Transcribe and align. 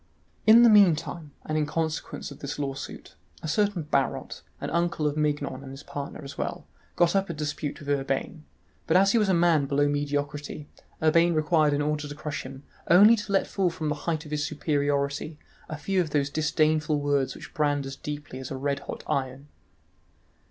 In 0.47 0.63
the 0.63 0.69
meantime, 0.69 1.29
and 1.45 1.55
in 1.59 1.67
consequence 1.67 2.31
of 2.31 2.39
this 2.39 2.57
lawsuit, 2.57 3.13
a 3.43 3.47
certain 3.47 3.83
Barot, 3.83 4.41
an 4.59 4.71
uncle 4.71 5.05
of 5.05 5.15
Mignon 5.15 5.61
and 5.61 5.69
his 5.69 5.83
partner 5.83 6.23
as 6.23 6.39
well, 6.39 6.65
got 6.95 7.15
up 7.15 7.29
a 7.29 7.35
dispute 7.35 7.79
with 7.79 7.87
Urbain, 7.87 8.43
but 8.87 8.97
as 8.97 9.11
he 9.11 9.19
was 9.19 9.29
a 9.29 9.33
man 9.35 9.67
below 9.67 9.87
mediocrity, 9.87 10.67
Urbain 11.03 11.35
required 11.35 11.73
in 11.75 11.83
order 11.83 12.07
to 12.07 12.15
crush 12.15 12.41
him 12.41 12.63
only 12.89 13.15
to 13.15 13.31
let 13.31 13.45
fall 13.45 13.69
from 13.69 13.89
the 13.89 13.93
height 14.09 14.25
of 14.25 14.31
his 14.31 14.43
superiority 14.43 15.37
a 15.69 15.77
few 15.77 16.01
of 16.01 16.09
those 16.09 16.31
disdainful 16.31 16.99
words 16.99 17.35
which 17.35 17.53
brand 17.53 17.85
as 17.85 17.95
deeply 17.95 18.39
as 18.39 18.49
a 18.49 18.57
red 18.57 18.79
hot 18.79 19.03
iron. 19.05 19.49